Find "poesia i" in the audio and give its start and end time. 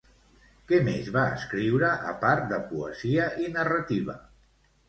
2.73-3.55